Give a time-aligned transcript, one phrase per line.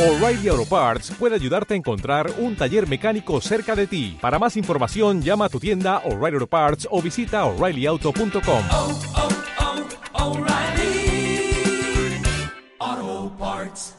[0.00, 4.16] O'Reilly Auto Parts puede ayudarte a encontrar un taller mecánico cerca de ti.
[4.18, 8.64] Para más información, llama a tu tienda O'Reilly Auto Parts o visita oreillyauto.com.
[8.72, 8.98] oh,
[12.94, 13.94] oh, Parts.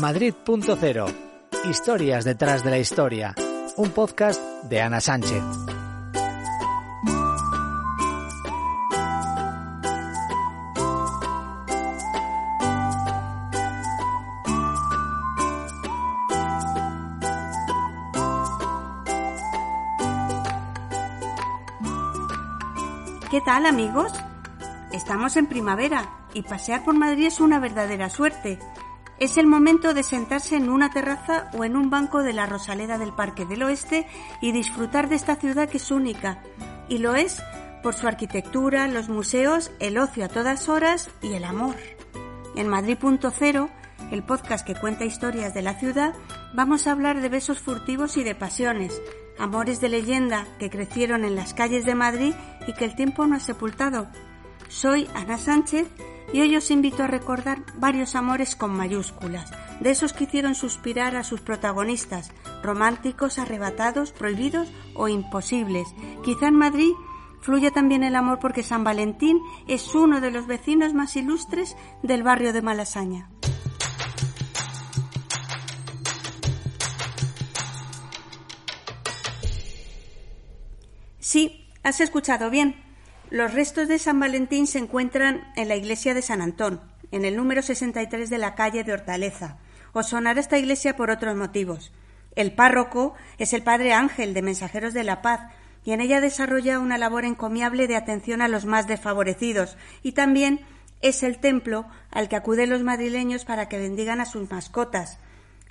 [0.00, 1.14] Madrid.0
[1.70, 3.34] Historias detrás de la historia.
[3.76, 5.42] Un podcast de Ana Sánchez.
[23.30, 24.12] ¿Qué tal amigos?
[24.90, 28.58] Estamos en primavera y pasear por Madrid es una verdadera suerte.
[29.20, 32.98] Es el momento de sentarse en una terraza o en un banco de la Rosaleda
[32.98, 34.06] del Parque del Oeste
[34.40, 36.40] y disfrutar de esta ciudad que es única.
[36.88, 37.42] Y lo es
[37.82, 41.74] por su arquitectura, los museos, el ocio a todas horas y el amor.
[42.54, 43.68] En Madrid.0,
[44.12, 46.14] el podcast que cuenta historias de la ciudad,
[46.54, 49.02] vamos a hablar de besos furtivos y de pasiones,
[49.36, 52.34] amores de leyenda que crecieron en las calles de Madrid
[52.68, 54.06] y que el tiempo no ha sepultado.
[54.68, 55.88] Soy Ana Sánchez
[56.32, 61.16] y hoy os invito a recordar varios amores con mayúsculas, de esos que hicieron suspirar
[61.16, 65.88] a sus protagonistas, románticos, arrebatados, prohibidos o imposibles.
[66.22, 66.92] Quizá en Madrid
[67.40, 72.22] fluye también el amor porque San Valentín es uno de los vecinos más ilustres del
[72.22, 73.30] barrio de Malasaña.
[81.18, 82.87] Sí, has escuchado bien.
[83.30, 87.36] Los restos de San Valentín se encuentran en la iglesia de San Antón, en el
[87.36, 89.58] número 63 de la calle de Hortaleza.
[89.92, 91.92] Os sonará esta iglesia por otros motivos.
[92.36, 95.40] El párroco es el padre Ángel de Mensajeros de la Paz
[95.84, 100.60] y en ella desarrolla una labor encomiable de atención a los más desfavorecidos y también
[101.02, 105.18] es el templo al que acuden los madrileños para que bendigan a sus mascotas.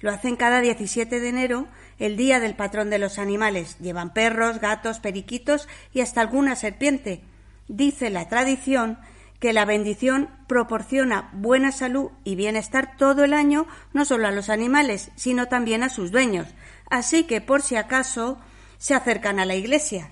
[0.02, 1.66] Lo hacen cada 17 de enero,
[1.98, 3.80] el día del patrón de los animales.
[3.80, 7.24] Llevan perros, gatos, periquitos y hasta alguna serpiente.
[7.68, 8.98] Dice la tradición
[9.40, 14.50] que la bendición proporciona buena salud y bienestar todo el año, no solo a los
[14.50, 16.48] animales, sino también a sus dueños.
[16.90, 18.40] Así que, por si acaso,
[18.78, 20.12] se acercan a la iglesia.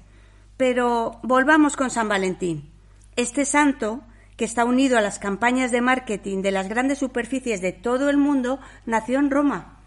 [0.57, 2.69] Pero volvamos con San Valentín.
[3.15, 4.01] Este santo,
[4.37, 8.17] que está unido a las campañas de marketing de las grandes superficies de todo el
[8.17, 9.79] mundo, nació en Roma.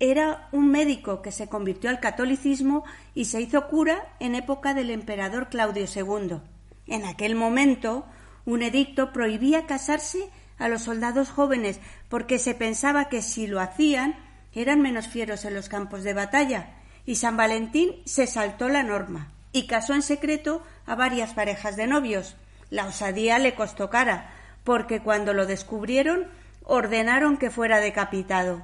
[0.00, 2.84] Era un médico que se convirtió al catolicismo
[3.14, 6.40] y se hizo cura en época del emperador Claudio II.
[6.88, 8.06] En aquel momento,
[8.44, 14.16] un edicto prohibía casarse a los soldados jóvenes porque se pensaba que si lo hacían
[14.54, 16.70] eran menos fieros en los campos de batalla,
[17.04, 21.86] y San Valentín se saltó la norma y casó en secreto a varias parejas de
[21.86, 22.36] novios.
[22.70, 24.30] La osadía le costó cara,
[24.64, 26.26] porque cuando lo descubrieron
[26.64, 28.62] ordenaron que fuera decapitado.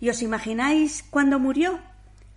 [0.00, 1.80] ¿Y os imagináis cuándo murió?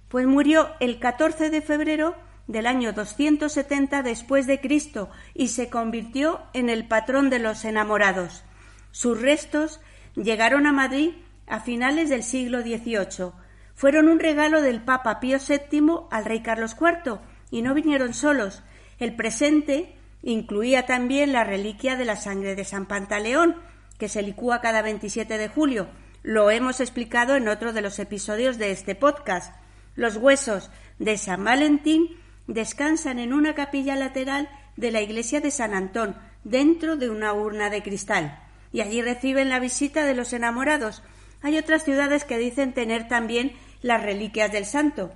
[0.10, 2.16] Pues murió el 14 de febrero
[2.48, 8.44] del año 270 después de Cristo y se convirtió en el patrón de los enamorados.
[8.92, 9.82] Sus restos
[10.16, 11.12] llegaron a Madrid
[11.48, 13.32] a finales del siglo XVIII.
[13.74, 17.20] Fueron un regalo del Papa Pío VII al rey Carlos IV
[17.52, 18.64] y no vinieron solos.
[19.00, 23.56] El presente incluía también la reliquia de la sangre de San Pantaleón,
[23.98, 25.88] que se licúa cada 27 de julio.
[26.24, 29.54] Lo hemos explicado en otro de los episodios de este podcast.
[29.96, 32.18] Los huesos de San Valentín
[32.48, 37.70] descansan en una capilla lateral de la iglesia de San Antón, dentro de una urna
[37.70, 38.40] de cristal,
[38.72, 41.04] y allí reciben la visita de los enamorados.
[41.42, 45.12] Hay otras ciudades que dicen tener también las reliquias del santo.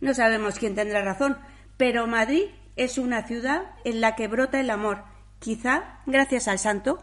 [0.00, 1.38] No sabemos quién tendrá razón,
[1.76, 2.44] pero Madrid
[2.76, 5.04] es una ciudad en la que brota el amor,
[5.38, 7.02] quizá gracias al santo.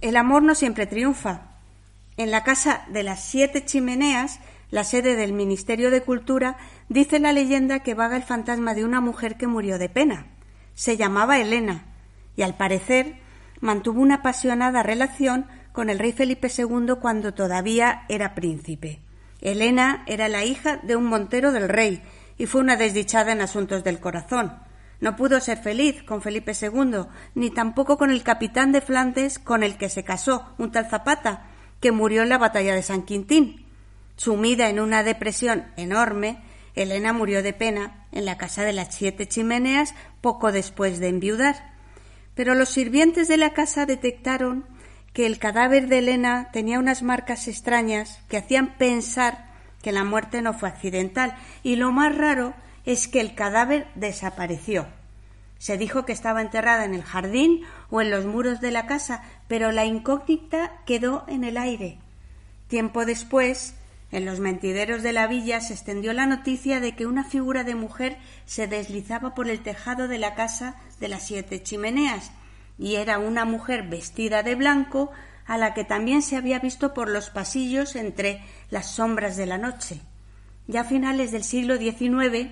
[0.00, 1.57] El amor no siempre triunfa.
[2.18, 4.40] En la casa de las siete chimeneas,
[4.72, 6.56] la sede del Ministerio de Cultura,
[6.88, 10.26] dice la leyenda que vaga el fantasma de una mujer que murió de pena.
[10.74, 11.84] Se llamaba Elena
[12.34, 13.20] y al parecer
[13.60, 18.98] mantuvo una apasionada relación con el rey Felipe II cuando todavía era príncipe.
[19.40, 22.02] Elena era la hija de un montero del rey
[22.36, 24.58] y fue una desdichada en asuntos del corazón.
[24.98, 27.04] No pudo ser feliz con Felipe II,
[27.36, 31.44] ni tampoco con el capitán de Flandes con el que se casó, un tal Zapata,
[31.80, 33.66] que murió en la batalla de San Quintín.
[34.16, 36.42] Sumida en una depresión enorme,
[36.74, 41.74] Elena murió de pena en la casa de las siete chimeneas poco después de enviudar.
[42.34, 44.64] Pero los sirvientes de la casa detectaron
[45.12, 49.48] que el cadáver de Elena tenía unas marcas extrañas que hacían pensar
[49.82, 52.54] que la muerte no fue accidental y lo más raro
[52.84, 54.86] es que el cadáver desapareció.
[55.58, 59.22] Se dijo que estaba enterrada en el jardín o en los muros de la casa,
[59.48, 61.98] pero la incógnita quedó en el aire.
[62.68, 63.74] Tiempo después,
[64.10, 67.74] en los mentideros de la villa se extendió la noticia de que una figura de
[67.74, 72.30] mujer se deslizaba por el tejado de la casa de las siete chimeneas,
[72.78, 75.10] y era una mujer vestida de blanco
[75.46, 79.58] a la que también se había visto por los pasillos entre las sombras de la
[79.58, 80.00] noche.
[80.66, 82.50] Ya a finales del siglo XIX,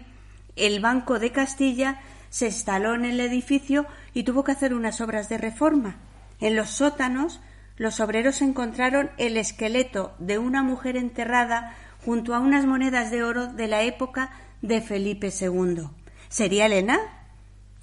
[0.57, 2.01] el Banco de Castilla
[2.37, 5.97] se instaló en el edificio y tuvo que hacer unas obras de reforma.
[6.39, 7.41] En los sótanos,
[7.79, 11.75] los obreros encontraron el esqueleto de una mujer enterrada
[12.05, 15.89] junto a unas monedas de oro de la época de Felipe II.
[16.29, 16.99] ¿Sería Elena?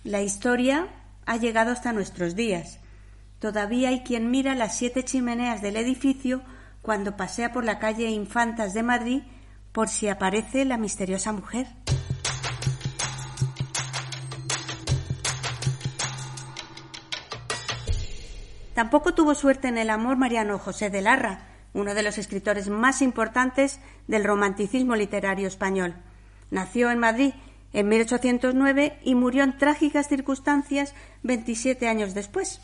[0.03, 0.88] La historia
[1.25, 2.77] ha llegado hasta nuestros días.
[3.39, 6.44] Todavía hay quien mira las siete chimeneas del edificio
[6.83, 9.23] cuando pasea por la calle Infantas de Madrid
[9.71, 11.65] por si aparece la misteriosa mujer.
[18.73, 23.01] Tampoco tuvo suerte en el amor Mariano José de Larra, uno de los escritores más
[23.01, 25.95] importantes del romanticismo literario español.
[26.51, 27.33] Nació en Madrid
[27.73, 30.93] en 1809 y murió en trágicas circunstancias
[31.23, 32.61] 27 años después.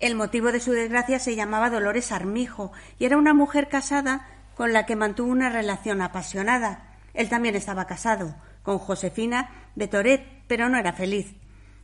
[0.00, 4.72] El motivo de su desgracia se llamaba Dolores Armijo y era una mujer casada con
[4.72, 6.96] la que mantuvo una relación apasionada.
[7.14, 11.34] Él también estaba casado con Josefina de Toret, pero no era feliz.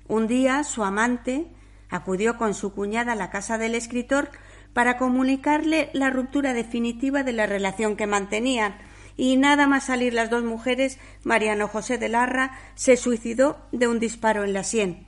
[0.09, 1.47] Un día su amante,
[1.91, 4.31] acudió con su cuñada a la casa del escritor
[4.73, 8.77] para comunicarle la ruptura definitiva de la relación que mantenían,
[9.17, 13.99] y nada más salir las dos mujeres, Mariano José de Larra se suicidó de un
[13.99, 15.07] disparo en la sien.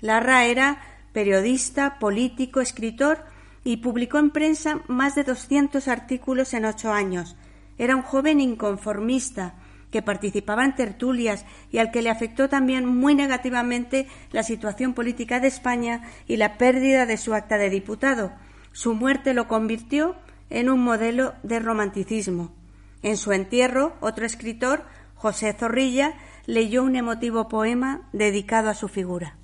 [0.00, 0.80] Larra era
[1.12, 3.24] periodista, político, escritor
[3.64, 7.36] y publicó en prensa más de doscientos artículos en ocho años.
[7.78, 9.54] Era un joven inconformista,
[9.90, 15.40] que participaba en tertulias y al que le afectó también muy negativamente la situación política
[15.40, 18.32] de España y la pérdida de su acta de diputado.
[18.72, 20.16] Su muerte lo convirtió
[20.50, 22.52] en un modelo de romanticismo.
[23.02, 26.14] En su entierro, otro escritor, José Zorrilla,
[26.46, 29.36] leyó un emotivo poema dedicado a su figura.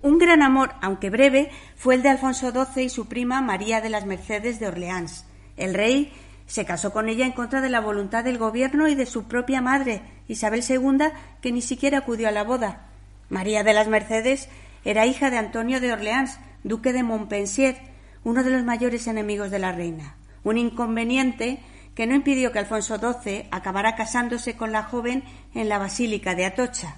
[0.00, 3.88] Un gran amor, aunque breve, fue el de Alfonso XII y su prima María de
[3.88, 5.24] las Mercedes de Orleans.
[5.56, 6.12] El rey
[6.48, 9.60] se casó con ella en contra de la voluntad del gobierno y de su propia
[9.60, 12.88] madre, Isabel II, que ni siquiera acudió a la boda.
[13.28, 14.48] María de las Mercedes
[14.84, 17.78] era hija de Antonio de Orleans, duque de Montpensier,
[18.24, 20.16] uno de los mayores enemigos de la reina.
[20.42, 21.60] Un inconveniente
[21.94, 25.22] que no impidió que Alfonso XII acabara casándose con la joven
[25.54, 26.96] en la Basílica de Atocha.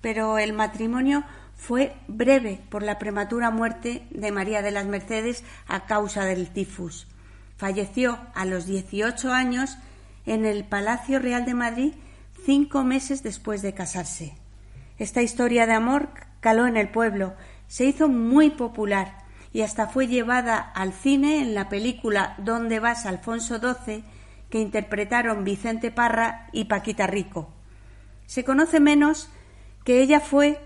[0.00, 1.24] Pero el matrimonio
[1.56, 7.06] fue breve por la prematura muerte de María de las Mercedes a causa del tifus.
[7.56, 9.78] Falleció a los 18 años
[10.26, 11.94] en el Palacio Real de Madrid
[12.44, 14.34] cinco meses después de casarse.
[14.98, 16.08] Esta historia de amor
[16.40, 17.34] caló en el pueblo,
[17.68, 23.06] se hizo muy popular y hasta fue llevada al cine en la película ¿Dónde vas,
[23.06, 24.04] Alfonso XII?
[24.50, 27.48] que interpretaron Vicente Parra y Paquita Rico.
[28.26, 29.28] Se conoce menos
[29.84, 30.60] que ella fue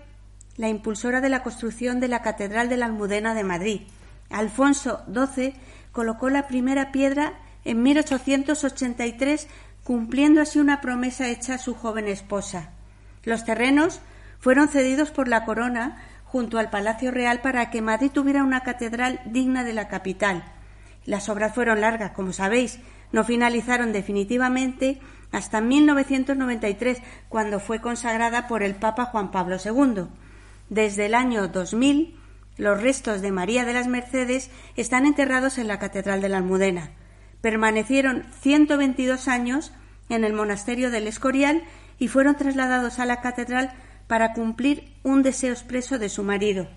[0.59, 3.81] la impulsora de la construcción de la Catedral de la Almudena de Madrid.
[4.29, 5.53] Alfonso XII
[5.93, 9.47] colocó la primera piedra en 1883,
[9.85, 12.71] cumpliendo así una promesa hecha a su joven esposa.
[13.23, 14.01] Los terrenos
[14.41, 19.21] fueron cedidos por la corona junto al Palacio Real para que Madrid tuviera una catedral
[19.23, 20.43] digna de la capital.
[21.05, 22.79] Las obras fueron largas, como sabéis,
[23.13, 24.99] no finalizaron definitivamente
[25.31, 30.09] hasta 1993, cuando fue consagrada por el Papa Juan Pablo II.
[30.69, 32.15] Desde el año 2000,
[32.57, 36.91] los restos de María de las Mercedes están enterrados en la Catedral de la Almudena.
[37.41, 39.71] Permanecieron 122 años
[40.09, 41.63] en el monasterio del Escorial
[41.97, 43.73] y fueron trasladados a la catedral
[44.07, 46.67] para cumplir un deseo expreso de su marido.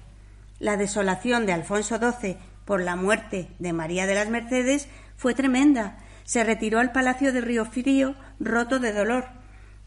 [0.58, 5.98] La desolación de Alfonso XII por la muerte de María de las Mercedes fue tremenda.
[6.24, 9.26] Se retiró al palacio de Río Frío roto de dolor.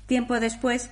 [0.05, 0.89] Tiempo después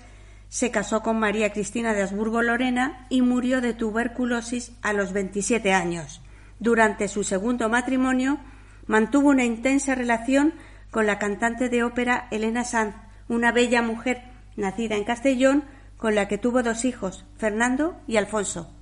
[0.53, 5.73] se casó con María Cristina de Habsburgo Lorena y murió de tuberculosis a los 27
[5.73, 6.21] años.
[6.59, 8.37] Durante su segundo matrimonio
[8.85, 10.53] mantuvo una intensa relación
[10.91, 12.93] con la cantante de ópera Elena Sanz,
[13.29, 15.63] una bella mujer nacida en Castellón
[15.97, 18.72] con la que tuvo dos hijos, Fernando y Alfonso.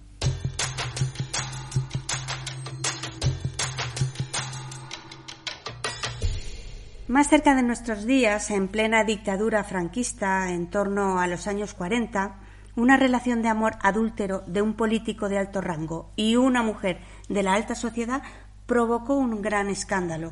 [7.11, 12.39] Más cerca de nuestros días, en plena dictadura franquista, en torno a los años 40,
[12.77, 17.43] una relación de amor adúltero de un político de alto rango y una mujer de
[17.43, 18.23] la alta sociedad
[18.65, 20.31] provocó un gran escándalo.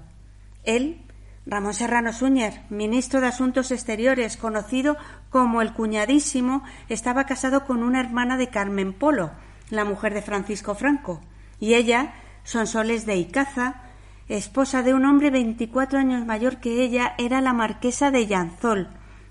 [0.64, 1.06] Él,
[1.46, 4.96] Ramón Serrano Súñer, ministro de Asuntos Exteriores, conocido
[5.30, 9.32] como el cuñadísimo, estaba casado con una hermana de Carmen Polo,
[9.70, 11.20] la mujer de Francisco Franco,
[11.60, 12.14] y ella,
[12.46, 13.89] Sonsoles de Icaza,
[14.38, 18.88] esposa de un hombre 24 años mayor que ella, era la marquesa de Llanzol,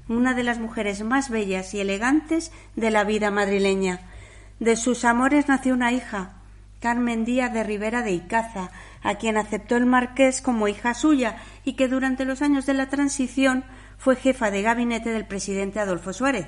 [0.08, 4.00] una de las mujeres más bellas y elegantes de la vida madrileña.
[4.58, 6.32] De sus amores nació una hija,
[6.80, 8.70] Carmen Díaz de Rivera de Icaza,
[9.02, 12.88] a quien aceptó el marqués como hija suya y que durante los años de la
[12.88, 13.64] transición
[13.98, 16.46] fue jefa de gabinete del presidente Adolfo Suárez.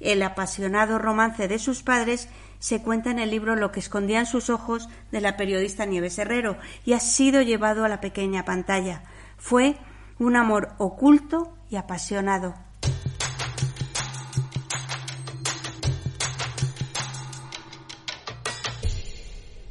[0.00, 4.50] El apasionado romance de sus padres se cuenta en el libro Lo que escondían sus
[4.50, 9.04] ojos de la periodista Nieves Herrero y ha sido llevado a la pequeña pantalla.
[9.36, 9.76] Fue
[10.18, 12.54] un amor oculto y apasionado.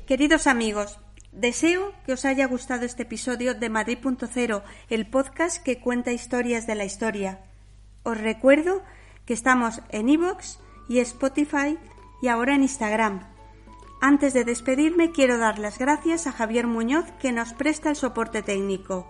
[0.07, 0.99] Queridos amigos,
[1.31, 6.75] deseo que os haya gustado este episodio de Madrid.0, el podcast que cuenta historias de
[6.75, 7.39] la historia.
[8.03, 8.83] Os recuerdo
[9.25, 11.77] que estamos en iVoox y Spotify
[12.21, 13.21] y ahora en Instagram.
[14.01, 18.41] Antes de despedirme quiero dar las gracias a Javier Muñoz que nos presta el soporte
[18.41, 19.07] técnico.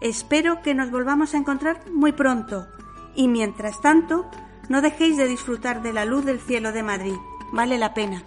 [0.00, 2.66] Espero que nos volvamos a encontrar muy pronto
[3.14, 4.30] y mientras tanto
[4.68, 7.16] no dejéis de disfrutar de la luz del cielo de Madrid.
[7.52, 8.22] Vale la pena.